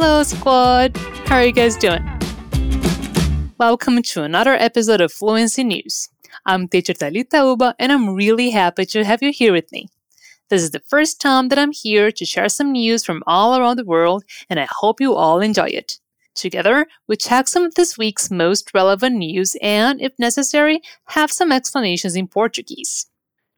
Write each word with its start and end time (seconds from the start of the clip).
Hello, 0.00 0.22
squad! 0.22 0.96
How 1.26 1.38
are 1.38 1.44
you 1.44 1.50
guys 1.50 1.76
doing? 1.76 2.08
Welcome 3.58 4.00
to 4.02 4.22
another 4.22 4.52
episode 4.52 5.00
of 5.00 5.12
Fluency 5.12 5.64
News. 5.64 6.08
I'm 6.46 6.68
teacher 6.68 6.92
Talita 6.92 7.44
Uba, 7.44 7.74
and 7.80 7.90
I'm 7.90 8.14
really 8.14 8.50
happy 8.50 8.84
to 8.86 9.04
have 9.04 9.24
you 9.24 9.32
here 9.32 9.52
with 9.52 9.72
me. 9.72 9.88
This 10.50 10.62
is 10.62 10.70
the 10.70 10.84
first 10.86 11.20
time 11.20 11.48
that 11.48 11.58
I'm 11.58 11.72
here 11.72 12.12
to 12.12 12.24
share 12.24 12.48
some 12.48 12.70
news 12.70 13.04
from 13.04 13.24
all 13.26 13.58
around 13.58 13.76
the 13.76 13.84
world, 13.84 14.22
and 14.48 14.60
I 14.60 14.68
hope 14.70 15.00
you 15.00 15.16
all 15.16 15.40
enjoy 15.40 15.66
it. 15.66 15.98
Together, 16.32 16.86
we 17.08 17.16
check 17.16 17.48
some 17.48 17.64
of 17.64 17.74
this 17.74 17.98
week's 17.98 18.30
most 18.30 18.70
relevant 18.74 19.16
news 19.16 19.56
and, 19.60 20.00
if 20.00 20.16
necessary, 20.16 20.80
have 21.06 21.32
some 21.32 21.50
explanations 21.50 22.14
in 22.14 22.28
Portuguese. 22.28 23.06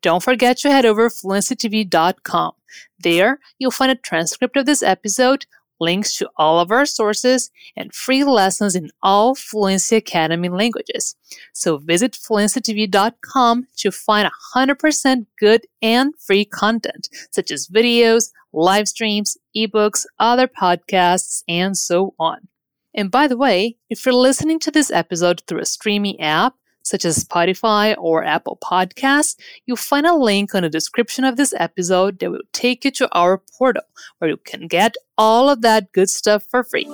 Don't 0.01 0.23
forget 0.23 0.57
to 0.61 0.71
head 0.71 0.87
over 0.87 1.11
fluencytv.com. 1.11 2.53
There, 2.99 3.41
you'll 3.59 3.71
find 3.71 3.93
a 3.93 3.97
transcript 3.97 4.57
of 4.57 4.65
this 4.65 4.83
episode, 4.83 5.45
links 5.81 6.17
to 6.17 6.29
all 6.37 6.61
of 6.61 6.71
our 6.71 6.87
sources, 6.87 7.51
and 7.77 7.95
free 7.95 8.23
lessons 8.25 8.77
in 8.77 8.91
all 9.03 9.35
Fluency 9.35 9.97
Academy 9.97 10.49
languages. 10.49 11.17
So 11.53 11.79
visit 11.79 12.13
fluencytv.com 12.13 13.67
to 13.77 13.91
find 13.91 14.31
100% 14.55 15.27
good 15.39 15.67
and 15.83 16.15
free 16.19 16.45
content, 16.45 17.09
such 17.31 17.51
as 17.51 17.69
videos, 17.69 18.31
live 18.53 18.89
streams, 18.89 19.37
ebooks, 19.57 20.05
other 20.19 20.47
podcasts, 20.47 21.43
and 21.49 21.77
so 21.77 22.15
on. 22.19 22.49
And 22.95 23.11
by 23.11 23.29
the 23.29 23.37
way, 23.37 23.77
if 23.89 24.05
you're 24.05 24.15
listening 24.15 24.59
to 24.61 24.71
this 24.71 24.91
episode 24.91 25.43
through 25.47 25.61
a 25.61 25.67
streaming 25.67 26.21
app, 26.21 26.55
such 26.91 27.05
as 27.05 27.25
Spotify 27.25 27.95
or 27.99 28.25
Apple 28.25 28.59
Podcasts, 28.63 29.37
you'll 29.65 29.77
find 29.77 30.07
a 30.07 30.15
link 30.15 30.55
on 30.55 30.63
the 30.63 30.69
description 30.69 31.25
of 31.25 31.37
this 31.37 31.55
episode 31.57 32.19
that 32.19 32.31
will 32.31 32.43
take 32.53 32.85
you 32.85 32.91
to 32.91 33.09
our 33.13 33.39
portal 33.39 33.85
where 34.19 34.31
you 34.31 34.37
can 34.39 34.67
get 34.67 34.97
all 35.17 35.49
of 35.49 35.63
that 35.63 35.93
good 35.93 36.11
stuff 36.11 36.45
for 36.51 36.65
free. 36.65 36.87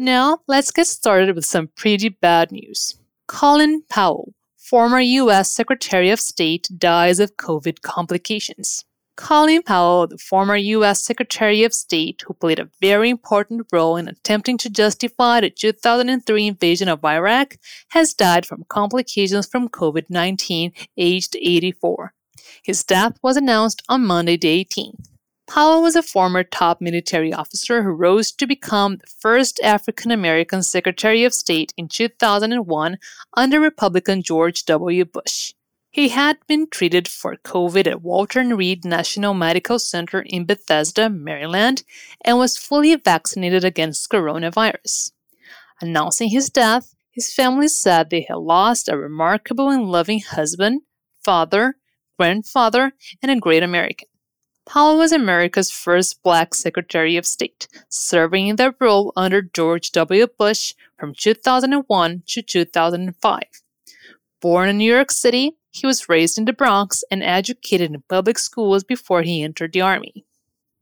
Now, 0.00 0.40
let's 0.48 0.72
get 0.72 0.88
started 0.88 1.36
with 1.36 1.46
some 1.46 1.68
pretty 1.76 2.08
bad 2.08 2.50
news. 2.50 2.96
Colin 3.28 3.84
Powell, 3.88 4.34
former 4.58 5.00
U.S. 5.00 5.50
Secretary 5.52 6.10
of 6.10 6.20
State, 6.20 6.68
dies 6.76 7.20
of 7.20 7.36
COVID 7.36 7.82
complications. 7.82 8.84
Colin 9.16 9.62
Powell, 9.62 10.08
the 10.08 10.18
former 10.18 10.56
U.S. 10.56 11.04
Secretary 11.04 11.62
of 11.62 11.72
State, 11.72 12.24
who 12.26 12.34
played 12.34 12.58
a 12.58 12.68
very 12.80 13.10
important 13.10 13.66
role 13.72 13.96
in 13.96 14.08
attempting 14.08 14.58
to 14.58 14.68
justify 14.68 15.40
the 15.40 15.50
2003 15.50 16.46
invasion 16.46 16.88
of 16.88 17.04
Iraq, 17.04 17.56
has 17.90 18.12
died 18.12 18.44
from 18.44 18.64
complications 18.68 19.46
from 19.46 19.68
COVID 19.68 20.06
19, 20.10 20.72
aged 20.96 21.36
84. 21.36 22.12
His 22.64 22.82
death 22.82 23.16
was 23.22 23.36
announced 23.36 23.82
on 23.88 24.04
Monday, 24.04 24.36
the 24.36 24.64
18th. 24.64 25.08
Powell 25.46 25.82
was 25.82 25.94
a 25.94 26.02
former 26.02 26.42
top 26.42 26.80
military 26.80 27.32
officer 27.32 27.82
who 27.82 27.90
rose 27.90 28.32
to 28.32 28.46
become 28.46 28.96
the 28.96 29.06
first 29.06 29.60
African 29.62 30.10
American 30.10 30.62
Secretary 30.62 31.22
of 31.22 31.34
State 31.34 31.72
in 31.76 31.86
2001 31.86 32.98
under 33.36 33.60
Republican 33.60 34.22
George 34.22 34.64
W. 34.64 35.04
Bush. 35.04 35.52
He 35.94 36.08
had 36.08 36.38
been 36.48 36.66
treated 36.66 37.06
for 37.06 37.36
COVID 37.36 37.86
at 37.86 38.02
Walter 38.02 38.40
and 38.40 38.58
Reed 38.58 38.84
National 38.84 39.32
Medical 39.32 39.78
Center 39.78 40.22
in 40.22 40.44
Bethesda, 40.44 41.08
Maryland, 41.08 41.84
and 42.24 42.36
was 42.36 42.58
fully 42.58 42.96
vaccinated 42.96 43.64
against 43.64 44.10
coronavirus. 44.10 45.12
Announcing 45.80 46.30
his 46.30 46.50
death, 46.50 46.96
his 47.12 47.32
family 47.32 47.68
said 47.68 48.10
they 48.10 48.26
had 48.28 48.38
lost 48.38 48.88
a 48.88 48.98
remarkable 48.98 49.70
and 49.70 49.84
loving 49.84 50.18
husband, 50.18 50.82
father, 51.24 51.76
grandfather, 52.18 52.94
and 53.22 53.30
a 53.30 53.38
great 53.38 53.62
American. 53.62 54.08
Powell 54.66 54.98
was 54.98 55.12
America's 55.12 55.70
first 55.70 56.24
black 56.24 56.56
Secretary 56.56 57.16
of 57.16 57.24
State, 57.24 57.68
serving 57.88 58.48
in 58.48 58.56
that 58.56 58.74
role 58.80 59.12
under 59.14 59.40
George 59.40 59.92
W. 59.92 60.26
Bush 60.26 60.74
from 60.98 61.14
2001 61.14 62.24
to 62.26 62.42
2005. 62.42 63.42
Born 64.40 64.68
in 64.68 64.78
New 64.78 64.92
York 64.92 65.12
City, 65.12 65.56
he 65.74 65.88
was 65.88 66.08
raised 66.08 66.38
in 66.38 66.44
the 66.44 66.52
Bronx 66.52 67.02
and 67.10 67.20
educated 67.20 67.90
in 67.90 68.04
public 68.08 68.38
schools 68.38 68.84
before 68.84 69.22
he 69.22 69.42
entered 69.42 69.72
the 69.72 69.80
Army. 69.80 70.24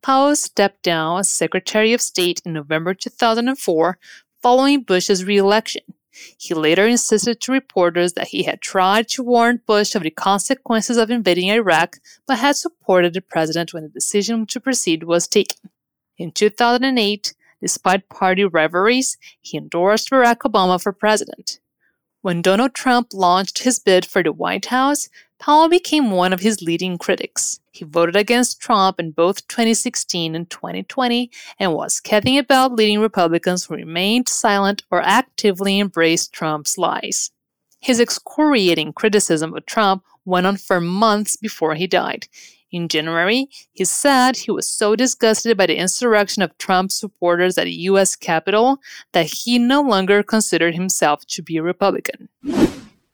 Powell 0.03 0.36
stepped 0.36 0.82
down 0.82 1.20
as 1.20 1.30
Secretary 1.30 1.94
of 1.94 2.03
State 2.03 2.42
in 2.44 2.53
November 2.53 2.92
2004 2.92 3.98
following 4.42 4.82
Bush's 4.82 5.25
reelection. 5.25 5.82
He 6.36 6.52
later 6.52 6.86
insisted 6.86 7.41
to 7.41 7.52
reporters 7.52 8.12
that 8.12 8.28
he 8.28 8.42
had 8.42 8.60
tried 8.60 9.08
to 9.08 9.22
warn 9.22 9.62
Bush 9.66 9.94
of 9.94 10.02
the 10.02 10.10
consequences 10.10 10.98
of 10.98 11.10
invading 11.10 11.48
Iraq, 11.48 11.97
but 12.26 12.38
had 12.38 12.56
supported 12.56 13.14
the 13.14 13.22
president 13.22 13.72
when 13.72 13.84
the 13.84 13.88
decision 13.88 14.44
to 14.48 14.60
proceed 14.60 15.04
was 15.04 15.26
taken. 15.26 15.70
In 16.19 16.32
2008, 16.32 17.32
despite 17.62 18.10
party 18.10 18.44
rivalries, 18.44 19.16
he 19.41 19.56
endorsed 19.56 20.10
Barack 20.10 20.41
Obama 20.41 20.82
for 20.82 20.92
president. 20.92 21.60
When 22.22 22.41
Donald 22.41 22.72
Trump 22.72 23.09
launched 23.12 23.65
his 23.65 23.81
bid 23.81 24.06
for 24.06 24.22
the 24.22 24.31
White 24.31 24.66
House, 24.66 25.09
Powell 25.41 25.69
became 25.69 26.12
one 26.12 26.33
of 26.33 26.38
his 26.38 26.62
leading 26.62 26.97
critics. 26.97 27.59
He 27.72 27.84
voted 27.84 28.15
against 28.15 28.60
Trump 28.60 29.00
in 29.00 29.10
both 29.10 29.49
2016 29.49 30.37
and 30.37 30.49
2020 30.49 31.32
and 31.59 31.75
was 31.75 31.94
scathing 31.94 32.38
about 32.38 32.75
leading 32.75 33.00
Republicans 33.00 33.65
who 33.65 33.75
remained 33.75 34.28
silent 34.28 34.84
or 34.88 35.03
actively 35.03 35.81
embraced 35.81 36.32
Trump's 36.32 36.78
lies. 36.78 37.32
His 37.81 37.99
excoriating 37.99 38.93
criticism 38.93 39.53
of 39.56 39.66
Trump 39.66 40.05
went 40.25 40.47
on 40.47 40.59
for 40.59 40.81
months 40.81 41.37
before 41.37 41.75
he 41.75 41.88
died. 41.88 42.28
In 42.72 42.88
January, 42.88 43.49
he 43.72 43.84
said 43.84 44.37
he 44.37 44.50
was 44.50 44.66
so 44.66 44.97
disgusted 44.97 45.59
by 45.59 45.66
the 45.66 45.77
insurrection 45.77 46.43
of 46.43 46.56
Trump's 46.56 46.94
supporters 46.94 47.59
at 47.59 47.65
the 47.65 47.91
U.S. 47.93 48.16
Capitol 48.16 48.78
that 49.12 49.27
he 49.27 49.59
no 49.59 49.83
longer 49.83 50.22
considered 50.22 50.75
himself 50.75 51.27
to 51.27 51.43
be 51.43 51.59
a 51.59 51.62
Republican. 51.62 52.31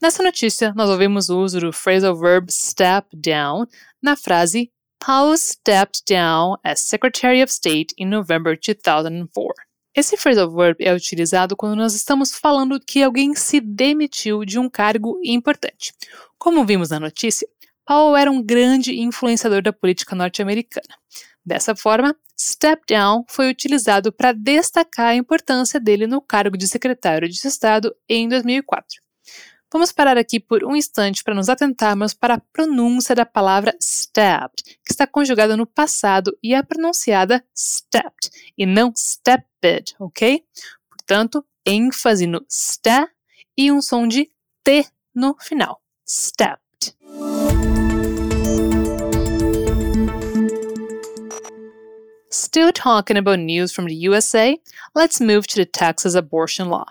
Nessa 0.00 0.22
notícia, 0.22 0.72
nós 0.76 0.88
ouvimos 0.88 1.28
o 1.28 1.40
uso 1.40 1.58
do 1.58 1.72
phrasal 1.72 2.14
verb 2.14 2.52
step 2.52 3.06
down 3.12 3.66
na 4.00 4.14
frase 4.14 4.70
Powell 5.00 5.36
stepped 5.36 6.04
down 6.06 6.56
as 6.64 6.80
Secretary 6.80 7.40
of 7.40 7.50
State 7.50 7.94
in 7.96 8.08
November 8.08 8.56
2004. 8.56 9.54
Esse 9.94 10.16
phrasal 10.16 10.50
verb 10.50 10.76
é 10.80 10.94
utilizado 10.94 11.56
quando 11.56 11.74
nós 11.74 11.94
estamos 11.94 12.32
falando 12.32 12.78
que 12.78 13.02
alguém 13.02 13.34
se 13.34 13.60
demitiu 13.60 14.44
de 14.44 14.56
um 14.58 14.68
cargo 14.68 15.18
importante. 15.24 15.92
Como 16.38 16.64
vimos 16.64 16.90
na 16.90 17.00
notícia, 17.00 17.48
Powell 17.88 18.18
era 18.18 18.30
um 18.30 18.42
grande 18.42 19.00
influenciador 19.00 19.62
da 19.62 19.72
política 19.72 20.14
norte-americana. 20.14 20.94
Dessa 21.42 21.74
forma, 21.74 22.14
step 22.38 22.82
down 22.86 23.24
foi 23.26 23.48
utilizado 23.48 24.12
para 24.12 24.32
destacar 24.32 25.06
a 25.06 25.14
importância 25.14 25.80
dele 25.80 26.06
no 26.06 26.20
cargo 26.20 26.58
de 26.58 26.68
secretário 26.68 27.26
de 27.26 27.48
Estado 27.48 27.96
em 28.06 28.28
2004. 28.28 29.00
Vamos 29.72 29.90
parar 29.90 30.18
aqui 30.18 30.38
por 30.38 30.64
um 30.64 30.76
instante 30.76 31.24
para 31.24 31.34
nos 31.34 31.48
atentarmos 31.48 32.12
para 32.12 32.34
a 32.34 32.42
pronúncia 32.52 33.14
da 33.14 33.24
palavra 33.24 33.74
stabbed, 33.80 34.62
que 34.84 34.92
está 34.92 35.06
conjugada 35.06 35.56
no 35.56 35.66
passado 35.66 36.36
e 36.42 36.52
é 36.54 36.62
pronunciada 36.62 37.42
stepped 37.56 38.30
e 38.58 38.66
não 38.66 38.92
stepped, 38.94 39.94
ok? 39.98 40.44
Portanto, 40.90 41.42
ênfase 41.64 42.26
no 42.26 42.44
sta 42.50 43.08
e 43.56 43.72
um 43.72 43.80
som 43.80 44.06
de 44.06 44.30
T 44.62 44.86
no 45.14 45.34
final. 45.40 45.80
Stepped. 46.06 46.67
Still 52.38 52.70
talking 52.70 53.16
about 53.16 53.40
news 53.40 53.72
from 53.72 53.86
the 53.86 53.94
USA, 53.96 54.56
let's 54.94 55.20
move 55.20 55.48
to 55.48 55.56
the 55.56 55.64
Texas 55.64 56.14
abortion 56.14 56.68
law. 56.68 56.86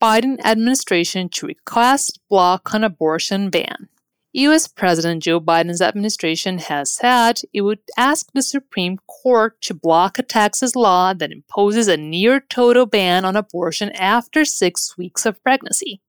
Biden 0.00 0.38
administration 0.44 1.28
to 1.30 1.48
request 1.48 2.20
block 2.30 2.72
on 2.72 2.84
abortion 2.84 3.50
ban. 3.50 3.88
US 4.34 4.68
President 4.68 5.24
Joe 5.24 5.40
Biden's 5.40 5.82
administration 5.82 6.58
has 6.58 6.92
said 6.92 7.40
it 7.52 7.62
would 7.62 7.80
ask 7.96 8.30
the 8.32 8.40
Supreme 8.40 8.98
Court 9.08 9.60
to 9.62 9.74
block 9.74 10.16
a 10.16 10.22
Texas 10.22 10.76
law 10.76 11.12
that 11.12 11.32
imposes 11.32 11.88
a 11.88 11.96
near 11.96 12.38
total 12.38 12.86
ban 12.86 13.24
on 13.24 13.34
abortion 13.34 13.90
after 13.96 14.44
six 14.44 14.96
weeks 14.96 15.26
of 15.26 15.42
pregnancy. 15.42 16.00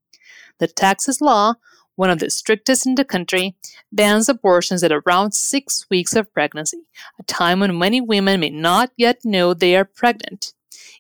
The 0.60 0.68
Texas 0.68 1.22
law 1.22 1.56
one 2.00 2.10
of 2.10 2.20
the 2.20 2.30
strictest 2.30 2.88
in 2.88 2.96
the 2.96 3.04
country, 3.04 3.58
bans 3.92 4.30
abortions 4.30 4.82
at 4.84 4.92
around 4.94 5.34
six 5.34 5.86
weeks 5.90 6.16
of 6.16 6.34
pregnancy, 6.34 6.78
a 7.20 7.24
time 7.24 7.60
when 7.60 7.78
many 7.78 8.00
women 8.00 8.40
may 8.40 8.50
not 8.50 8.90
yet 8.96 9.18
know 9.26 9.54
they 9.54 9.76
are 9.76 9.84
pregnant. 9.84 10.54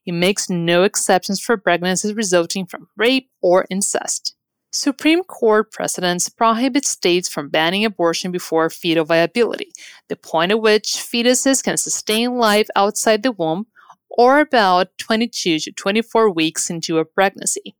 It 0.05 0.11
makes 0.11 0.49
no 0.49 0.83
exceptions 0.83 1.39
for 1.39 1.55
pregnancies 1.55 2.13
resulting 2.13 2.65
from 2.65 2.89
rape 2.97 3.29
or 3.41 3.65
incest. 3.69 4.35
Supreme 4.73 5.23
Court 5.23 5.71
precedents 5.71 6.27
prohibit 6.27 6.83
states 6.83 7.29
from 7.29 7.47
banning 7.47 7.85
abortion 7.85 8.29
before 8.29 8.69
fetal 8.69 9.05
viability, 9.05 9.71
the 10.09 10.17
point 10.17 10.51
at 10.51 10.59
which 10.59 10.97
fetuses 10.97 11.63
can 11.63 11.77
sustain 11.77 12.37
life 12.37 12.67
outside 12.75 13.23
the 13.23 13.31
womb, 13.31 13.67
or 14.09 14.41
about 14.41 14.89
22 14.97 15.59
to 15.59 15.71
24 15.71 16.29
weeks 16.29 16.69
into 16.69 16.97
a 16.97 17.05
pregnancy. 17.05 17.73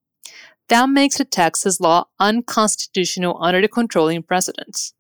That 0.70 0.88
makes 0.88 1.18
the 1.18 1.26
Texas 1.26 1.80
law 1.80 2.06
unconstitutional 2.20 3.38
under 3.42 3.60
the 3.60 3.68
controlling 3.68 4.22
precedents. 4.22 4.94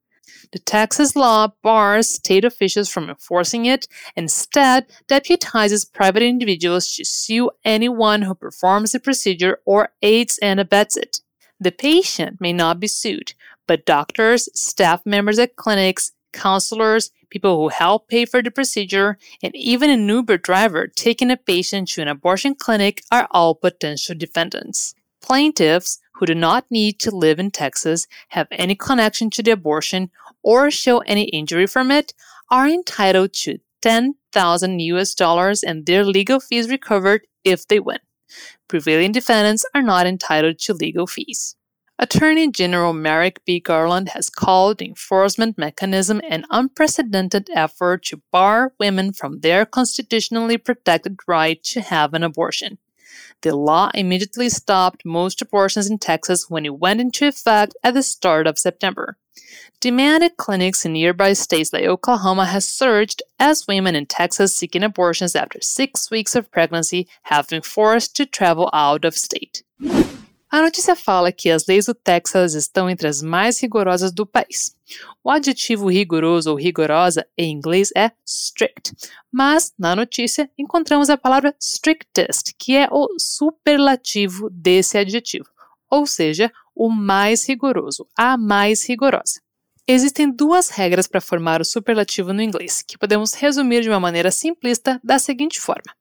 The 0.51 0.57
Texas 0.59 1.15
law 1.15 1.49
bars 1.61 2.09
state 2.09 2.43
officials 2.43 2.89
from 2.89 3.07
enforcing 3.07 3.65
it, 3.65 3.87
instead, 4.15 4.87
deputizes 5.07 5.91
private 5.91 6.23
individuals 6.23 6.91
to 6.95 7.05
sue 7.05 7.51
anyone 7.63 8.23
who 8.23 8.33
performs 8.33 8.93
the 8.93 8.99
procedure 8.99 9.59
or 9.63 9.89
aids 10.01 10.39
and 10.41 10.59
abets 10.59 10.97
it. 10.97 11.21
The 11.59 11.71
patient 11.71 12.41
may 12.41 12.53
not 12.53 12.79
be 12.79 12.87
sued, 12.87 13.33
but 13.67 13.85
doctors, 13.85 14.49
staff 14.59 15.05
members 15.05 15.37
at 15.37 15.55
clinics, 15.55 16.13
counselors, 16.33 17.11
people 17.29 17.57
who 17.57 17.67
help 17.67 18.07
pay 18.07 18.25
for 18.25 18.41
the 18.41 18.49
procedure, 18.49 19.19
and 19.43 19.55
even 19.55 19.91
an 19.91 20.07
Uber 20.07 20.37
driver 20.39 20.87
taking 20.87 21.29
a 21.29 21.37
patient 21.37 21.89
to 21.89 22.01
an 22.01 22.07
abortion 22.07 22.55
clinic 22.55 23.03
are 23.11 23.27
all 23.29 23.53
potential 23.53 24.15
defendants. 24.17 24.95
Plaintiffs 25.21 25.99
who 26.13 26.25
do 26.25 26.35
not 26.35 26.65
need 26.69 26.99
to 26.99 27.15
live 27.15 27.39
in 27.39 27.49
Texas, 27.49 28.07
have 28.29 28.47
any 28.51 28.75
connection 28.75 29.29
to 29.31 29.43
the 29.43 29.51
abortion, 29.51 30.11
or 30.43 30.69
show 30.69 30.99
any 30.99 31.23
injury 31.23 31.65
from 31.65 31.91
it 31.91 32.13
are 32.51 32.67
entitled 32.67 33.33
to 33.33 33.59
10,000 33.81 34.79
US 34.79 35.15
dollars 35.15 35.63
and 35.63 35.85
their 35.85 36.03
legal 36.03 36.39
fees 36.39 36.69
recovered 36.69 37.25
if 37.43 37.67
they 37.67 37.79
win. 37.79 37.99
Prevailing 38.67 39.11
defendants 39.11 39.65
are 39.73 39.81
not 39.81 40.05
entitled 40.05 40.59
to 40.59 40.73
legal 40.73 41.07
fees. 41.07 41.55
Attorney 41.97 42.49
General 42.49 42.93
Merrick 42.93 43.43
B. 43.45 43.59
Garland 43.59 44.09
has 44.09 44.29
called 44.29 44.77
the 44.77 44.85
enforcement 44.85 45.57
mechanism 45.57 46.21
an 46.29 46.45
unprecedented 46.49 47.49
effort 47.53 48.03
to 48.05 48.21
bar 48.31 48.73
women 48.79 49.11
from 49.11 49.41
their 49.41 49.65
constitutionally 49.65 50.57
protected 50.57 51.17
right 51.27 51.61
to 51.63 51.81
have 51.81 52.13
an 52.13 52.23
abortion. 52.23 52.77
The 53.41 53.55
law 53.55 53.89
immediately 53.93 54.49
stopped 54.49 55.05
most 55.05 55.41
abortions 55.41 55.89
in 55.89 55.97
Texas 55.97 56.49
when 56.49 56.65
it 56.65 56.79
went 56.79 57.01
into 57.01 57.27
effect 57.27 57.75
at 57.83 57.93
the 57.93 58.03
start 58.03 58.47
of 58.47 58.59
September. 58.59 59.17
Demand 59.79 60.23
at 60.23 60.35
clinics 60.35 60.85
in 60.85 60.93
nearby 60.93 61.33
states 61.33 61.71
like 61.71 61.85
Oklahoma 61.85 62.45
has 62.45 62.67
surged 62.67 63.23
as 63.39 63.67
women 63.67 63.95
in 63.95 64.05
Texas 64.05 64.55
seeking 64.55 64.83
abortions 64.83 65.35
after 65.35 65.59
six 65.61 66.11
weeks 66.11 66.35
of 66.35 66.51
pregnancy 66.51 67.07
have 67.23 67.47
been 67.47 67.61
forced 67.61 68.15
to 68.17 68.25
travel 68.25 68.69
out 68.73 69.05
of 69.05 69.15
state. 69.15 69.63
A 70.51 70.63
notícia 70.63 70.95
fala 70.95 71.31
que 71.31 71.51
as 71.51 71.67
leis 71.67 71.85
do 71.85 71.93
Texas 71.93 72.55
estão 72.55 72.89
entre 72.89 73.07
as 73.07 73.21
mais 73.21 73.59
rigorosas 73.61 74.11
do 74.11 74.25
país. 74.25 74.75
O 75.23 75.29
adjetivo 75.29 75.87
rigoroso 75.87 76.49
ou 76.49 76.57
rigorosa 76.57 77.27
em 77.37 77.51
inglês 77.51 77.91
é 77.95 78.11
strict, 78.25 78.95
mas 79.31 79.71
na 79.77 79.95
notícia 79.95 80.49
encontramos 80.57 81.07
a 81.07 81.17
palavra 81.17 81.55
strictest, 81.59 82.53
que 82.57 82.75
é 82.75 82.87
o 82.91 83.07
superlativo 83.19 84.49
desse 84.49 84.97
adjetivo, 84.97 85.45
ou 85.87 86.07
seja, 86.07 86.51
o 86.75 86.89
mais 86.89 87.47
rigoroso, 87.47 88.07
a 88.17 88.35
mais 88.35 88.83
rigorosa. 88.89 89.39
Existem 89.87 90.31
duas 90.31 90.69
regras 90.69 91.07
para 91.07 91.21
formar 91.21 91.61
o 91.61 91.65
superlativo 91.65 92.33
no 92.33 92.41
inglês, 92.41 92.81
que 92.81 92.97
podemos 92.97 93.33
resumir 93.35 93.81
de 93.81 93.89
uma 93.89 93.99
maneira 93.99 94.31
simplista 94.31 94.99
da 95.03 95.19
seguinte 95.19 95.59
forma: 95.59 95.93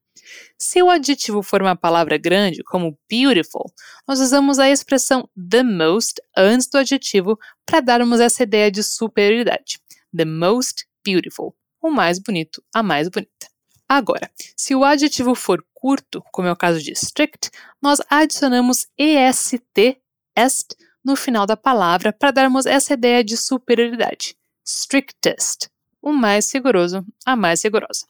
se 0.59 0.83
o 0.83 0.91
adjetivo 0.91 1.43
for 1.43 1.63
uma 1.63 1.77
palavra 1.77 2.19
grande, 2.19 2.63
como 2.65 2.99
beautiful, 3.09 3.73
nós 4.07 4.21
usamos 4.21 4.59
a 4.59 4.69
expressão 4.69 5.29
the 5.37 5.63
most 5.63 6.21
antes 6.37 6.69
do 6.69 6.79
adjetivo 6.79 7.39
para 7.65 7.81
darmos 7.81 8.21
essa 8.21 8.43
ideia 8.43 8.71
de 8.71 8.83
superioridade. 8.83 9.81
The 10.17 10.25
most 10.25 10.87
beautiful, 11.05 11.55
o 11.81 11.91
mais 11.91 12.19
bonito, 12.19 12.63
a 12.75 12.83
mais 12.83 13.09
bonita. 13.09 13.49
Agora, 13.89 14.31
se 14.57 14.75
o 14.75 14.85
adjetivo 14.85 15.35
for 15.35 15.65
curto, 15.73 16.23
como 16.31 16.49
é 16.49 16.53
o 16.53 16.57
caso 16.57 16.83
de 16.83 16.93
strict, 16.93 17.51
nós 17.81 18.01
adicionamos 18.11 18.87
est, 18.99 19.63
est, 20.37 20.77
no 21.05 21.17
final 21.17 21.47
da 21.47 21.57
palavra 21.57 22.13
para 22.13 22.31
darmos 22.31 22.67
essa 22.67 22.93
ideia 22.93 23.25
de 23.25 23.37
superioridade. 23.37 24.37
Strictest, 24.65 25.71
o 26.03 26.13
mais 26.13 26.53
rigoroso, 26.53 27.05
a 27.25 27.35
mais 27.35 27.63
rigorosa. 27.63 28.07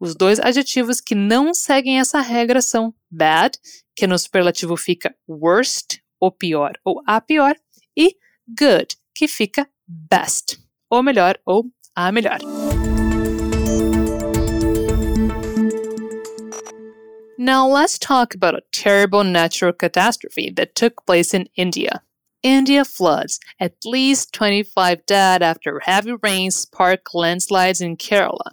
Os 0.00 0.14
dois 0.14 0.40
adjetivos 0.40 0.98
que 0.98 1.14
não 1.14 1.52
seguem 1.52 2.00
essa 2.00 2.22
regra 2.22 2.62
são 2.62 2.94
bad, 3.10 3.58
que 3.94 4.06
no 4.06 4.18
superlativo 4.18 4.74
fica 4.74 5.14
worst, 5.28 6.00
o 6.18 6.30
pior 6.30 6.72
ou 6.82 7.02
a 7.06 7.20
pior, 7.20 7.54
e 7.94 8.16
good, 8.48 8.96
que 9.14 9.28
fica 9.28 9.68
best, 9.86 10.58
o 10.90 11.02
melhor 11.02 11.38
ou 11.44 11.66
a 11.94 12.10
melhor. 12.10 12.38
Now 17.36 17.68
let's 17.68 17.98
talk 17.98 18.34
about 18.34 18.54
a 18.54 18.62
terrible 18.72 19.22
natural 19.22 19.74
catastrophe 19.74 20.50
that 20.56 20.74
took 20.74 21.04
place 21.04 21.34
in 21.34 21.46
India. 21.58 22.02
India 22.42 22.86
floods. 22.86 23.38
At 23.58 23.74
least 23.84 24.32
25 24.32 25.04
dead 25.04 25.42
after 25.42 25.80
heavy 25.80 26.14
rains 26.22 26.56
spark 26.56 27.12
landslides 27.12 27.82
in 27.82 27.98
Kerala. 27.98 28.52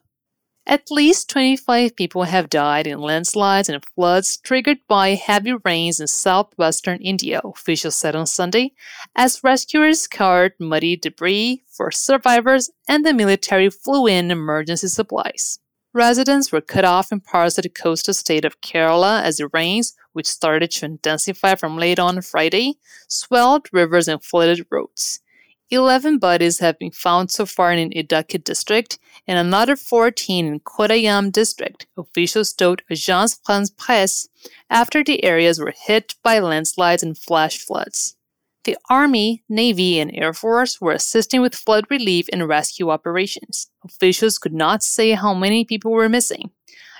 At 0.69 0.91
least 0.91 1.29
25 1.29 1.95
people 1.95 2.23
have 2.23 2.49
died 2.49 2.87
in 2.87 2.99
landslides 2.99 3.69
and 3.69 3.81
floods 3.95 4.35
triggered 4.35 4.79
by 4.89 5.11
heavy 5.15 5.53
rains 5.63 6.01
in 6.01 6.07
southwestern 6.07 6.99
India, 6.99 7.39
officials 7.41 7.95
said 7.95 8.17
on 8.17 8.27
Sunday, 8.27 8.73
as 9.15 9.45
rescuers 9.45 10.01
scoured 10.01 10.55
muddy 10.59 10.97
debris 10.97 11.63
for 11.71 11.89
survivors 11.89 12.69
and 12.85 13.05
the 13.05 13.13
military 13.13 13.69
flew 13.69 14.07
in 14.07 14.29
emergency 14.29 14.89
supplies. 14.89 15.59
Residents 15.93 16.51
were 16.51 16.59
cut 16.59 16.83
off 16.83 17.13
in 17.13 17.21
parts 17.21 17.57
of 17.57 17.63
the 17.63 17.69
coastal 17.69 18.13
state 18.13 18.43
of 18.43 18.59
Kerala 18.59 19.23
as 19.23 19.37
the 19.37 19.47
rains, 19.53 19.95
which 20.11 20.27
started 20.27 20.71
to 20.71 20.85
intensify 20.85 21.55
from 21.55 21.77
late 21.77 21.97
on 21.97 22.21
Friday, 22.21 22.77
swelled 23.07 23.69
rivers 23.71 24.09
and 24.09 24.21
flooded 24.21 24.67
roads. 24.69 25.21
11 25.69 26.17
bodies 26.17 26.59
have 26.59 26.79
been 26.79 26.91
found 26.91 27.29
so 27.29 27.45
far 27.45 27.73
in 27.73 27.89
Idukki 27.89 28.41
district 28.41 28.99
and 29.27 29.37
another 29.37 29.75
14 29.75 30.47
in 30.47 30.59
Kottayam 30.61 31.29
district, 31.29 31.87
officials 31.97 32.53
told 32.53 32.81
Agence 32.89 33.37
France 33.43 33.69
Presse 33.71 34.29
after 34.69 35.03
the 35.03 35.25
areas 35.25 35.59
were 35.59 35.73
hit 35.75 36.15
by 36.23 36.39
landslides 36.39 37.03
and 37.03 37.17
flash 37.17 37.57
floods. 37.57 38.15
The 38.63 38.77
Army, 38.89 39.43
Navy, 39.49 39.99
and 39.99 40.11
Air 40.13 40.33
Force 40.33 40.79
were 40.79 40.93
assisting 40.93 41.41
with 41.41 41.55
flood 41.55 41.85
relief 41.89 42.27
and 42.31 42.47
rescue 42.47 42.89
operations. 42.89 43.69
Officials 43.83 44.37
could 44.37 44.53
not 44.53 44.83
say 44.83 45.11
how 45.11 45.33
many 45.33 45.65
people 45.65 45.91
were 45.91 46.09
missing. 46.09 46.51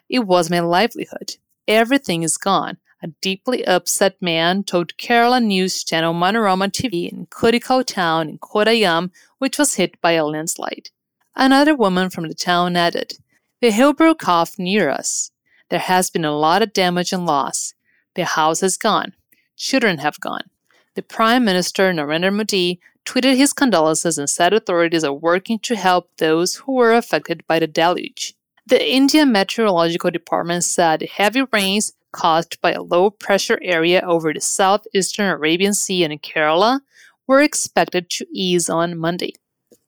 It 0.10 0.20
was 0.20 0.50
my 0.50 0.60
livelihood. 0.60 1.38
Everything 1.68 2.24
is 2.24 2.38
gone 2.38 2.78
a 3.02 3.08
deeply 3.22 3.66
upset 3.66 4.20
man 4.22 4.64
told 4.64 4.98
Kerala 4.98 5.44
news 5.44 5.84
channel 5.84 6.14
Manorama 6.14 6.72
TV 6.72 7.12
in 7.12 7.28
Koottickal 7.28 7.86
town 7.86 8.30
in 8.30 8.40
Kottayam, 8.40 9.12
which 9.38 9.60
was 9.60 9.76
hit 9.76 10.02
by 10.02 10.14
a 10.14 10.26
landslide. 10.26 10.90
Another 11.36 11.76
woman 11.76 12.10
from 12.10 12.28
the 12.28 12.34
town 12.34 12.76
added, 12.76 13.14
The 13.62 13.72
hill 13.72 13.94
broke 13.94 14.28
off 14.28 14.58
near 14.58 14.90
us. 14.90 15.32
There 15.70 15.80
has 15.80 16.10
been 16.10 16.26
a 16.26 16.36
lot 16.36 16.62
of 16.62 16.74
damage 16.74 17.14
and 17.14 17.26
loss. 17.26 17.76
The 18.16 18.26
house 18.26 18.64
is 18.64 18.78
gone. 18.78 19.14
Children 19.56 20.00
have 20.00 20.20
gone. 20.20 20.50
The 20.96 21.04
Prime 21.04 21.46
Minister 21.46 21.94
Narendra 21.94 22.34
Modi 22.34 22.80
tweeted 23.06 23.38
his 23.38 23.54
condolences 23.54 24.18
and 24.18 24.30
said 24.30 24.54
authorities 24.54 25.04
are 25.04 25.14
working 25.14 25.60
to 25.60 25.76
help 25.76 26.10
those 26.18 26.56
who 26.56 26.74
were 26.74 26.94
affected 26.94 27.46
by 27.48 27.60
the 27.60 27.68
deluge. 27.68 28.34
The 28.66 28.92
Indian 28.92 29.32
Meteorological 29.32 30.12
Department 30.12 30.64
said 30.64 31.04
heavy 31.04 31.44
rains 31.54 31.94
caused 32.12 32.60
by 32.62 32.72
a 32.74 32.82
low 32.82 33.10
pressure 33.10 33.60
area 33.62 34.02
over 34.06 34.34
the 34.34 34.42
southeastern 34.42 35.28
Arabian 35.28 35.74
Sea 35.74 36.04
and 36.04 36.22
Kerala 36.22 36.82
were 37.28 37.42
expected 37.42 38.10
to 38.10 38.26
ease 38.32 38.70
on 38.70 38.98
Monday. 38.98 39.34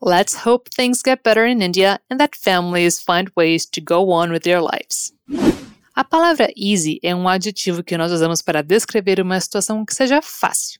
Let's 0.01 0.45
hope 0.45 0.69
things 0.69 1.01
get 1.01 1.23
better 1.23 1.45
in 1.45 1.61
India 1.61 1.99
and 2.09 2.19
that 2.19 2.35
families 2.35 2.99
find 2.99 3.29
ways 3.35 3.65
to 3.67 3.81
go 3.81 4.11
on 4.11 4.31
with 4.31 4.43
their 4.43 4.61
lives. 4.61 5.11
A 5.95 6.03
palavra 6.05 6.47
easy 6.55 6.99
é 7.03 7.13
um 7.13 7.27
adjetivo 7.27 7.83
que 7.83 7.97
nós 7.97 8.09
usamos 8.11 8.41
para 8.41 8.63
descrever 8.63 9.19
uma 9.19 9.39
situação 9.41 9.85
que 9.85 9.93
seja 9.93 10.21
fácil. 10.21 10.79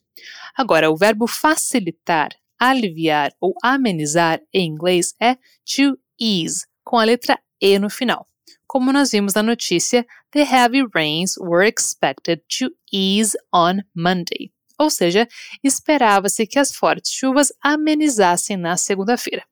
Agora, 0.56 0.90
o 0.90 0.96
verbo 0.96 1.28
facilitar, 1.28 2.30
aliviar 2.58 3.34
ou 3.42 3.54
amenizar 3.62 4.40
em 4.54 4.68
inglês 4.68 5.14
é 5.20 5.36
to 5.66 5.98
ease, 6.20 6.66
com 6.84 6.98
a 6.98 7.04
letra 7.04 7.38
E 7.62 7.78
no 7.78 7.90
final. 7.90 8.26
Como 8.66 8.94
nós 8.94 9.12
vimos 9.12 9.34
na 9.34 9.44
notícia, 9.44 10.06
the 10.32 10.44
heavy 10.44 10.84
rains 10.94 11.36
were 11.38 11.66
expected 11.66 12.42
to 12.60 12.72
ease 12.92 13.38
on 13.54 13.84
Monday. 13.96 14.52
Ou 14.78 14.90
seja, 14.90 15.28
esperava-se 15.64 16.48
que 16.48 16.58
as 16.58 16.74
fortes 16.74 17.12
chuvas 17.12 17.52
amenizassem 17.62 18.56
na 18.56 18.78
segunda-feira. 18.78 19.44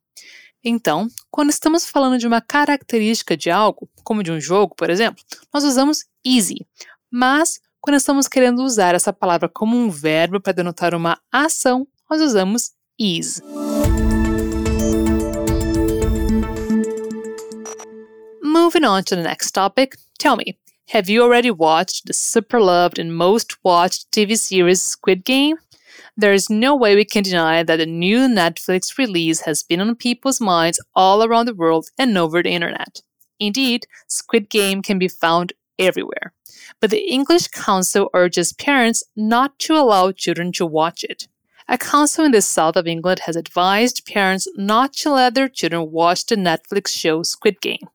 Então, 0.63 1.07
quando 1.29 1.49
estamos 1.49 1.85
falando 1.85 2.17
de 2.17 2.27
uma 2.27 2.41
característica 2.41 3.35
de 3.35 3.49
algo, 3.49 3.89
como 4.03 4.23
de 4.23 4.31
um 4.31 4.39
jogo, 4.39 4.75
por 4.75 4.89
exemplo, 4.89 5.23
nós 5.53 5.63
usamos 5.63 6.05
easy. 6.25 6.65
Mas, 7.11 7.59
quando 7.79 7.97
estamos 7.97 8.27
querendo 8.27 8.63
usar 8.63 8.95
essa 8.95 9.13
palavra 9.13 9.49
como 9.49 9.77
um 9.77 9.89
verbo 9.89 10.41
para 10.41 10.53
denotar 10.53 10.95
uma 10.95 11.19
ação, 11.31 11.87
nós 12.09 12.21
usamos 12.21 12.71
ease. 12.99 13.41
Moving 18.41 18.85
on 18.85 19.03
to 19.03 19.15
the 19.15 19.23
next 19.23 19.51
topic, 19.51 19.95
tell 20.17 20.35
me, 20.35 20.57
have 20.89 21.09
you 21.09 21.21
already 21.21 21.51
watched 21.51 22.05
the 22.05 22.13
super 22.13 22.61
loved 22.61 22.97
and 22.97 23.15
most 23.15 23.57
watched 23.63 24.09
TV 24.11 24.37
series 24.37 24.81
Squid 24.81 25.25
Game? 25.25 25.57
There 26.15 26.31
is 26.31 26.49
no 26.49 26.77
way 26.77 26.95
we 26.95 27.03
can 27.03 27.23
deny 27.23 27.61
that 27.61 27.75
the 27.75 27.85
new 27.85 28.19
Netflix 28.19 28.97
release 28.97 29.41
has 29.41 29.63
been 29.63 29.81
on 29.81 29.95
people's 29.95 30.39
minds 30.39 30.81
all 30.95 31.23
around 31.23 31.47
the 31.47 31.53
world 31.53 31.89
and 31.97 32.17
over 32.17 32.41
the 32.41 32.51
internet. 32.51 33.01
Indeed, 33.37 33.85
Squid 34.07 34.49
Game 34.49 34.81
can 34.81 34.97
be 34.97 35.09
found 35.09 35.51
everywhere. 35.77 36.31
But 36.79 36.91
the 36.91 37.05
English 37.11 37.49
Council 37.49 38.09
urges 38.13 38.53
parents 38.53 39.03
not 39.15 39.59
to 39.59 39.73
allow 39.73 40.13
children 40.13 40.53
to 40.53 40.65
watch 40.65 41.03
it. 41.03 41.27
A 41.67 41.77
council 41.77 42.23
in 42.23 42.31
the 42.31 42.41
south 42.41 42.77
of 42.77 42.87
England 42.87 43.19
has 43.25 43.35
advised 43.35 44.05
parents 44.05 44.47
not 44.55 44.93
to 44.93 45.11
let 45.11 45.35
their 45.35 45.49
children 45.49 45.91
watch 45.91 46.25
the 46.25 46.37
Netflix 46.37 46.87
show 46.87 47.23
Squid 47.23 47.59
Game. 47.59 47.89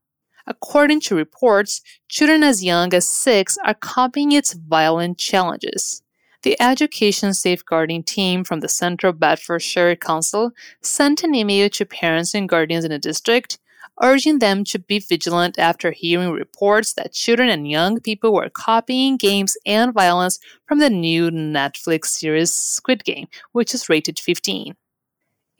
According 0.46 1.00
to 1.02 1.16
reports, 1.16 1.82
children 2.08 2.42
as 2.42 2.64
young 2.64 2.92
as 2.94 3.08
six 3.08 3.58
are 3.64 3.74
copying 3.74 4.32
its 4.32 4.54
violent 4.54 5.18
challenges. 5.18 6.02
The 6.42 6.60
Education 6.60 7.34
Safeguarding 7.34 8.02
Team 8.02 8.42
from 8.42 8.60
the 8.60 8.68
Central 8.68 9.12
Bedfordshire 9.12 9.96
Council 9.96 10.50
sent 10.80 11.22
an 11.22 11.34
email 11.34 11.68
to 11.70 11.86
parents 11.86 12.34
and 12.34 12.48
guardians 12.48 12.84
in 12.84 12.90
the 12.90 12.98
district 12.98 13.58
urging 14.00 14.38
them 14.38 14.64
to 14.64 14.78
be 14.78 14.98
vigilant 14.98 15.58
after 15.58 15.90
hearing 15.90 16.30
reports 16.30 16.94
that 16.94 17.12
children 17.12 17.48
and 17.48 17.70
young 17.70 18.00
people 18.00 18.32
were 18.32 18.48
copying 18.50 19.16
games 19.16 19.56
and 19.66 19.92
violence 19.92 20.38
from 20.66 20.78
the 20.78 20.90
new 20.90 21.30
Netflix 21.30 22.06
series 22.06 22.52
Squid 22.54 23.04
Game, 23.04 23.28
which 23.52 23.74
is 23.74 23.88
rated 23.88 24.18
15. 24.18 24.74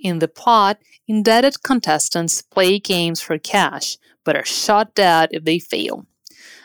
In 0.03 0.19
the 0.19 0.27
plot, 0.27 0.81
indebted 1.07 1.63
contestants 1.63 2.43
play 2.43 2.81
games 2.81 3.21
for 3.21 3.39
cash, 3.39 3.99
but 4.25 4.35
are 4.35 4.45
shot 4.45 4.97
dead 4.97 5.29
if 5.31 5.45
they 5.45 5.61
fail. 5.61 6.07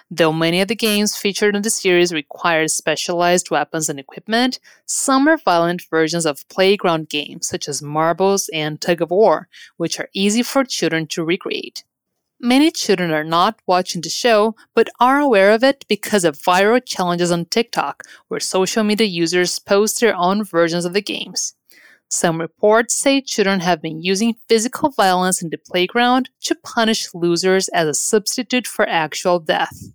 Though 0.10 0.34
many 0.34 0.60
of 0.60 0.70
the 0.70 0.76
games 0.76 1.16
featured 1.16 1.56
in 1.56 1.62
the 1.62 1.70
series 1.70 2.12
require 2.12 2.68
specialized 2.68 3.52
weapons 3.52 3.90
and 3.90 4.00
equipment, 4.00 4.60
some 4.88 5.28
are 5.28 5.38
violent 5.38 5.84
versions 5.84 6.26
of 6.26 6.50
playground 6.50 7.10
games 7.10 7.48
such 7.48 7.70
as 7.70 7.80
marbles 7.80 8.50
and 8.52 8.82
tug 8.82 9.04
of 9.04 9.12
war, 9.12 9.50
which 9.76 10.00
are 10.00 10.10
easy 10.14 10.42
for 10.42 10.64
children 10.64 11.06
to 11.08 11.24
recreate. 11.24 11.84
Many 12.40 12.72
children 12.72 13.12
are 13.12 13.24
not 13.24 13.60
watching 13.68 14.02
the 14.02 14.10
show, 14.10 14.56
but 14.74 14.90
are 15.00 15.20
aware 15.20 15.52
of 15.52 15.64
it 15.64 15.86
because 15.88 16.24
of 16.24 16.40
viral 16.40 16.84
challenges 16.84 17.32
on 17.32 17.46
TikTok, 17.46 18.02
where 18.30 18.40
social 18.40 18.84
media 18.84 19.06
users 19.06 19.60
post 19.60 20.00
their 20.00 20.16
own 20.16 20.44
versions 20.44 20.86
of 20.86 20.94
the 20.94 21.02
games. 21.02 21.54
Some 22.10 22.40
reports 22.40 22.98
say 22.98 23.22
children 23.22 23.60
have 23.60 23.82
been 23.82 24.02
using 24.02 24.36
physical 24.48 24.92
violence 24.92 25.42
in 25.42 25.50
the 25.50 25.58
playground 25.58 26.30
to 26.42 26.56
punish 26.56 27.14
losers 27.14 27.68
as 27.70 27.88
a 27.88 27.94
substitute 27.94 28.66
for 28.66 28.88
actual 28.88 29.40
death. 29.40 29.92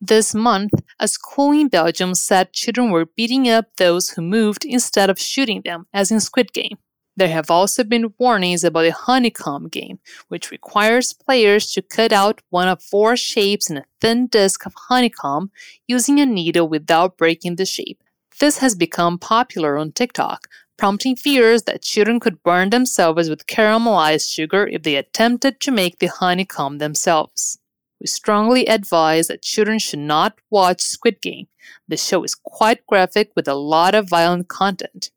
This 0.00 0.34
month, 0.34 0.72
a 1.00 1.08
school 1.08 1.52
in 1.52 1.68
Belgium 1.68 2.14
said 2.14 2.52
children 2.52 2.90
were 2.90 3.06
beating 3.06 3.48
up 3.48 3.66
those 3.76 4.10
who 4.10 4.22
moved 4.22 4.64
instead 4.64 5.10
of 5.10 5.18
shooting 5.18 5.62
them, 5.64 5.86
as 5.92 6.10
in 6.12 6.20
Squid 6.20 6.52
Game. 6.52 6.78
There 7.16 7.28
have 7.28 7.50
also 7.50 7.82
been 7.82 8.12
warnings 8.18 8.62
about 8.62 8.82
the 8.82 8.92
honeycomb 8.92 9.68
game, 9.68 9.98
which 10.28 10.50
requires 10.50 11.14
players 11.14 11.72
to 11.72 11.80
cut 11.80 12.12
out 12.12 12.42
one 12.50 12.68
of 12.68 12.82
four 12.82 13.16
shapes 13.16 13.70
in 13.70 13.78
a 13.78 13.86
thin 14.02 14.26
disk 14.26 14.66
of 14.66 14.74
honeycomb 14.88 15.50
using 15.88 16.20
a 16.20 16.26
needle 16.26 16.68
without 16.68 17.16
breaking 17.16 17.56
the 17.56 17.64
shape. 17.64 18.02
This 18.38 18.58
has 18.58 18.74
become 18.74 19.18
popular 19.18 19.78
on 19.78 19.92
TikTok, 19.92 20.46
prompting 20.76 21.16
fears 21.16 21.62
that 21.64 21.82
children 21.82 22.20
could 22.20 22.42
burn 22.42 22.70
themselves 22.70 23.28
with 23.28 23.46
caramelized 23.46 24.32
sugar 24.32 24.66
if 24.66 24.82
they 24.82 24.96
attempted 24.96 25.60
to 25.60 25.70
make 25.70 25.98
the 25.98 26.06
honeycomb 26.06 26.78
themselves. 26.78 27.58
We 28.00 28.06
strongly 28.06 28.66
advise 28.66 29.28
that 29.28 29.42
children 29.42 29.78
should 29.78 30.00
not 30.00 30.38
watch 30.50 30.82
Squid 30.82 31.22
Game. 31.22 31.48
The 31.88 31.96
show 31.96 32.22
is 32.24 32.34
quite 32.34 32.86
graphic 32.86 33.32
with 33.34 33.48
a 33.48 33.54
lot 33.54 33.94
of 33.94 34.08
violent 34.08 34.48
content. 34.48 35.10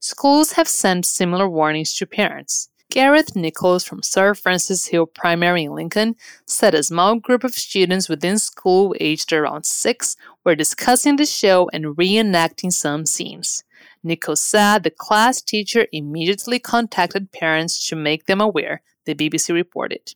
Schools 0.00 0.52
have 0.52 0.68
sent 0.68 1.04
similar 1.04 1.48
warnings 1.48 1.94
to 1.96 2.06
parents. 2.06 2.70
Gareth 2.90 3.36
Nichols 3.36 3.84
from 3.84 4.02
Sir 4.02 4.32
Francis 4.32 4.86
Hill 4.86 5.06
Primary 5.06 5.64
in 5.64 5.74
Lincoln 5.74 6.16
said 6.46 6.74
a 6.74 6.82
small 6.82 7.16
group 7.16 7.44
of 7.44 7.54
students 7.54 8.08
within 8.08 8.38
school 8.38 8.94
aged 9.00 9.32
around 9.32 9.66
six 9.66 10.16
were 10.44 10.54
discussing 10.54 11.16
the 11.16 11.26
show 11.26 11.68
and 11.72 11.96
reenacting 11.96 12.72
some 12.72 13.04
scenes. 13.04 13.64
Nichols 14.06 14.40
said 14.40 14.84
the 14.84 14.90
class 14.90 15.42
teacher 15.42 15.86
immediately 15.92 16.60
contacted 16.60 17.30
parents 17.32 17.86
to 17.88 17.96
make 17.96 18.24
them 18.26 18.40
aware, 18.40 18.80
the 19.04 19.14
BBC 19.14 19.52
reported. 19.52 20.14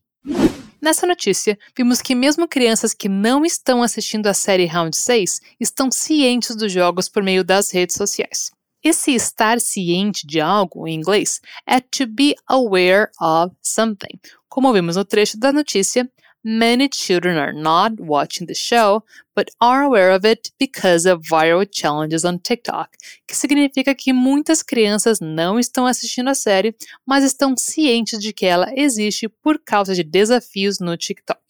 Nessa 0.81 1.07
notícia, 1.07 1.59
vimos 1.77 2.01
que 2.01 2.15
mesmo 2.15 2.49
crianças 2.49 2.95
que 2.95 3.09
não 3.09 3.45
estão 3.45 3.83
assistindo 3.83 4.29
a 4.29 4.35
série 4.35 4.65
Round 4.65 4.97
6 4.97 5.41
estão 5.61 5.91
cientes 5.91 6.57
dos 6.57 6.73
jogos 6.73 7.09
por 7.09 7.23
meio 7.23 7.45
das 7.45 7.71
redes 7.71 7.97
sociais. 7.97 8.51
Esse 8.83 9.15
estar 9.15 9.61
ciente 9.61 10.27
de 10.27 10.41
algo, 10.41 10.89
em 10.89 10.95
inglês, 10.95 11.41
é 11.67 11.81
to 11.81 12.07
be 12.07 12.35
aware 12.49 13.11
of 13.21 13.55
something. 13.61 14.19
Como 14.49 14.73
vimos 14.73 14.97
no 14.97 15.05
trecho 15.05 15.39
da 15.39 15.53
notícia, 15.53 16.11
Many 16.43 16.89
children 16.89 17.37
are 17.37 17.53
not 17.53 18.01
watching 18.01 18.47
the 18.47 18.55
show, 18.55 19.05
but 19.37 19.51
are 19.61 19.83
aware 19.83 20.11
of 20.11 20.25
it 20.25 20.51
because 20.59 21.05
of 21.05 21.21
viral 21.23 21.67
challenges 21.71 22.25
on 22.25 22.39
TikTok, 22.39 22.97
que 23.27 23.37
significa 23.37 23.95
que 23.95 24.11
muitas 24.11 24.63
crianças 24.63 25.21
não 25.21 25.59
estão 25.59 25.87
assistindo 25.87 26.31
a 26.31 26.35
série, 26.35 26.75
mas 27.07 27.25
estão 27.25 27.55
cientes 27.57 28.19
de 28.19 28.33
que 28.33 28.47
ela 28.47 28.73
existe 28.75 29.29
por 29.29 29.59
causa 29.59 29.95
de 29.95 30.03
desafios 30.03 30.79
no 30.81 30.97
TikTok. 30.97 31.41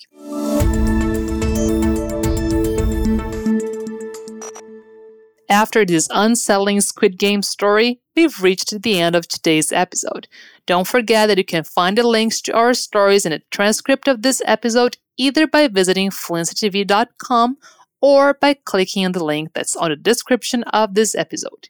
After 5.50 5.84
this 5.84 6.08
unsettling 6.12 6.80
Squid 6.80 7.18
Game 7.18 7.42
story, 7.42 7.98
we've 8.14 8.40
reached 8.40 8.82
the 8.82 9.00
end 9.00 9.16
of 9.16 9.26
today's 9.26 9.72
episode. 9.72 10.28
Don't 10.64 10.86
forget 10.86 11.26
that 11.26 11.38
you 11.38 11.44
can 11.44 11.64
find 11.64 11.98
the 11.98 12.06
links 12.06 12.40
to 12.42 12.54
our 12.54 12.72
stories 12.72 13.26
and 13.26 13.34
a 13.34 13.42
transcript 13.50 14.06
of 14.06 14.22
this 14.22 14.40
episode 14.46 14.96
either 15.16 15.48
by 15.48 15.66
visiting 15.66 16.10
fluencytv.com 16.10 17.58
or 18.00 18.34
by 18.34 18.54
clicking 18.54 19.04
on 19.04 19.10
the 19.10 19.24
link 19.24 19.50
that's 19.52 19.74
on 19.74 19.90
the 19.90 19.96
description 19.96 20.62
of 20.64 20.94
this 20.94 21.16
episode. 21.16 21.68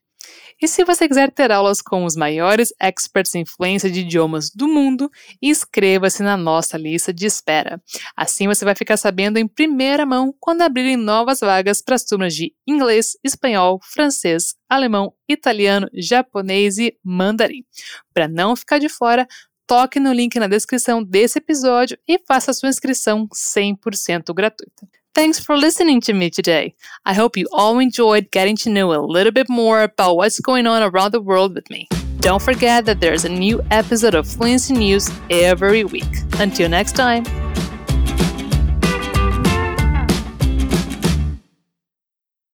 E 0.60 0.68
se 0.68 0.84
você 0.84 1.08
quiser 1.08 1.30
ter 1.30 1.50
aulas 1.50 1.80
com 1.80 2.04
os 2.04 2.14
maiores 2.14 2.72
experts 2.80 3.34
em 3.34 3.46
fluência 3.46 3.90
de 3.90 4.00
idiomas 4.00 4.50
do 4.50 4.68
mundo, 4.68 5.10
inscreva-se 5.40 6.22
na 6.22 6.36
nossa 6.36 6.76
lista 6.76 7.12
de 7.12 7.26
espera. 7.26 7.82
Assim 8.14 8.46
você 8.46 8.64
vai 8.64 8.74
ficar 8.74 8.96
sabendo 8.96 9.38
em 9.38 9.48
primeira 9.48 10.04
mão 10.04 10.34
quando 10.38 10.62
abrirem 10.62 10.96
novas 10.96 11.40
vagas 11.40 11.80
para 11.80 11.94
as 11.94 12.04
turmas 12.04 12.34
de 12.34 12.54
inglês, 12.66 13.16
espanhol, 13.24 13.80
francês, 13.82 14.54
alemão, 14.68 15.14
italiano, 15.28 15.88
japonês 15.94 16.78
e 16.78 16.94
mandarim. 17.02 17.64
Para 18.12 18.28
não 18.28 18.54
ficar 18.54 18.78
de 18.78 18.88
fora, 18.88 19.26
toque 19.66 19.98
no 19.98 20.12
link 20.12 20.38
na 20.38 20.46
descrição 20.46 21.02
desse 21.02 21.38
episódio 21.38 21.96
e 22.06 22.18
faça 22.26 22.52
sua 22.52 22.68
inscrição 22.68 23.26
100% 23.28 24.34
gratuita. 24.34 24.99
Thanks 25.12 25.40
for 25.40 25.56
listening 25.56 26.00
to 26.02 26.12
me 26.12 26.30
today. 26.30 26.74
I 27.04 27.14
hope 27.14 27.36
you 27.36 27.48
all 27.52 27.80
enjoyed 27.80 28.30
getting 28.30 28.56
to 28.58 28.70
know 28.70 28.94
a 28.94 29.02
little 29.04 29.32
bit 29.32 29.48
more 29.48 29.82
about 29.82 30.16
what's 30.16 30.38
going 30.38 30.68
on 30.68 30.84
around 30.84 31.10
the 31.10 31.20
world 31.20 31.54
with 31.54 31.68
me. 31.68 31.88
Don't 32.20 32.40
forget 32.40 32.84
that 32.84 33.00
there's 33.00 33.24
a 33.24 33.28
new 33.28 33.60
episode 33.72 34.14
of 34.14 34.28
Fluency 34.28 34.74
News 34.74 35.10
every 35.28 35.82
week. 35.82 36.06
Until 36.38 36.68
next 36.68 36.94
time. 36.94 37.24